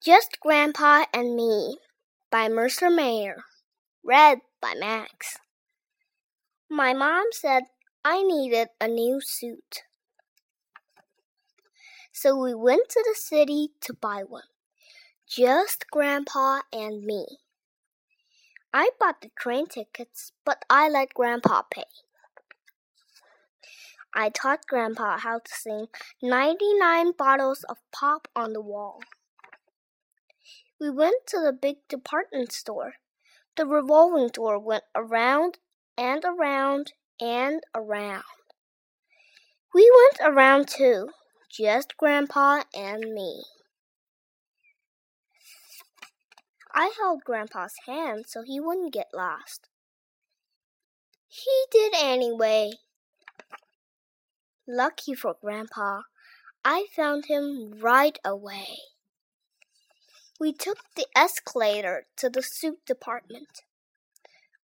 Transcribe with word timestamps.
Just 0.00 0.38
Grandpa 0.40 1.06
and 1.12 1.34
Me 1.34 1.78
by 2.30 2.48
Mercer 2.48 2.88
Mayer. 2.88 3.42
Read 4.04 4.38
by 4.62 4.74
Max. 4.78 5.38
My 6.70 6.94
mom 6.94 7.24
said 7.32 7.64
I 8.04 8.22
needed 8.22 8.68
a 8.80 8.86
new 8.86 9.20
suit. 9.20 9.82
So 12.12 12.36
we 12.36 12.54
went 12.54 12.88
to 12.90 13.04
the 13.04 13.18
city 13.18 13.70
to 13.80 13.92
buy 13.92 14.22
one. 14.22 14.44
Just 15.28 15.90
Grandpa 15.90 16.60
and 16.72 17.02
me. 17.02 17.26
I 18.72 18.90
bought 19.00 19.20
the 19.20 19.30
train 19.36 19.66
tickets, 19.66 20.30
but 20.44 20.64
I 20.70 20.88
let 20.88 21.12
Grandpa 21.12 21.62
pay. 21.68 21.90
I 24.14 24.28
taught 24.28 24.68
Grandpa 24.68 25.18
how 25.18 25.40
to 25.40 25.52
sing 25.52 25.86
99 26.22 27.14
bottles 27.18 27.64
of 27.68 27.78
pop 27.90 28.28
on 28.36 28.52
the 28.52 28.60
wall. 28.60 29.00
We 30.80 30.90
went 30.90 31.26
to 31.28 31.40
the 31.40 31.52
big 31.52 31.76
department 31.88 32.52
store. 32.52 32.94
The 33.56 33.66
revolving 33.66 34.28
door 34.28 34.58
went 34.58 34.84
around 34.94 35.58
and 35.96 36.24
around 36.24 36.92
and 37.20 37.62
around. 37.74 38.22
We 39.74 39.90
went 39.90 40.32
around 40.32 40.68
too, 40.68 41.10
just 41.50 41.96
Grandpa 41.96 42.62
and 42.74 43.12
me. 43.12 43.42
I 46.72 46.92
held 46.96 47.24
Grandpa's 47.24 47.74
hand 47.86 48.26
so 48.28 48.42
he 48.42 48.60
wouldn't 48.60 48.92
get 48.92 49.08
lost. 49.12 49.68
He 51.26 51.64
did 51.72 51.92
anyway. 51.96 52.70
Lucky 54.66 55.14
for 55.14 55.34
Grandpa, 55.40 56.02
I 56.64 56.86
found 56.94 57.26
him 57.26 57.78
right 57.80 58.18
away. 58.24 58.78
We 60.40 60.52
took 60.52 60.78
the 60.94 61.06
escalator 61.16 62.06
to 62.16 62.30
the 62.30 62.42
suit 62.42 62.84
department. 62.86 63.62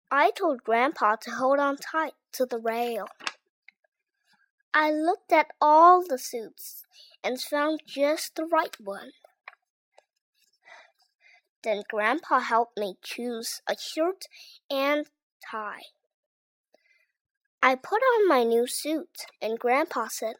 I 0.09 0.31
told 0.31 0.63
Grandpa 0.63 1.17
to 1.17 1.31
hold 1.31 1.59
on 1.59 1.75
tight 1.75 2.13
to 2.33 2.45
the 2.45 2.59
rail. 2.59 3.07
I 4.73 4.91
looked 4.91 5.33
at 5.33 5.51
all 5.59 6.07
the 6.07 6.17
suits 6.17 6.83
and 7.21 7.41
found 7.41 7.81
just 7.85 8.35
the 8.35 8.45
right 8.45 8.75
one. 8.79 9.11
Then 11.63 11.83
Grandpa 11.89 12.39
helped 12.39 12.77
me 12.77 12.95
choose 13.03 13.61
a 13.67 13.75
shirt 13.77 14.25
and 14.69 15.07
tie. 15.51 15.81
I 17.61 17.75
put 17.75 18.01
on 18.01 18.29
my 18.29 18.43
new 18.43 18.67
suit, 18.67 19.25
and 19.41 19.59
Grandpa 19.59 20.07
said, 20.07 20.35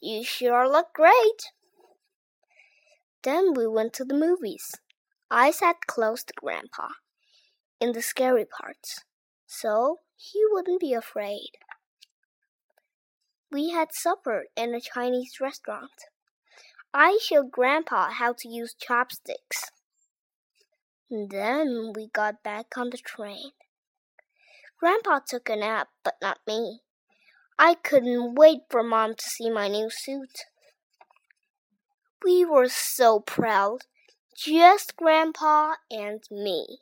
You 0.00 0.24
sure 0.24 0.66
look 0.66 0.94
great. 0.94 1.52
Then 3.28 3.52
we 3.52 3.66
went 3.66 3.92
to 3.92 4.06
the 4.06 4.14
movies. 4.14 4.64
I 5.30 5.50
sat 5.50 5.86
close 5.86 6.24
to 6.24 6.32
Grandpa 6.34 6.88
in 7.78 7.92
the 7.92 8.00
scary 8.00 8.46
parts, 8.46 9.04
so 9.46 9.98
he 10.16 10.40
wouldn't 10.50 10.80
be 10.80 10.94
afraid. 10.94 11.50
We 13.52 13.68
had 13.68 13.88
supper 13.92 14.46
in 14.56 14.74
a 14.74 14.80
Chinese 14.80 15.42
restaurant. 15.42 16.06
I 16.94 17.18
showed 17.22 17.50
Grandpa 17.50 18.12
how 18.12 18.32
to 18.32 18.48
use 18.48 18.74
chopsticks. 18.80 19.72
Then 21.10 21.92
we 21.94 22.08
got 22.08 22.42
back 22.42 22.78
on 22.78 22.88
the 22.88 22.96
train. 22.96 23.50
Grandpa 24.80 25.20
took 25.28 25.50
a 25.50 25.56
nap, 25.56 25.88
but 26.02 26.14
not 26.22 26.38
me. 26.46 26.80
I 27.58 27.74
couldn't 27.74 28.36
wait 28.36 28.60
for 28.70 28.82
Mom 28.82 29.16
to 29.16 29.24
see 29.28 29.50
my 29.50 29.68
new 29.68 29.90
suit. 29.90 30.46
We 32.22 32.44
were 32.44 32.68
so 32.68 33.18
proud, 33.18 33.86
just 34.36 34.94
Grandpa 34.96 35.74
and 35.90 36.22
me. 36.30 36.78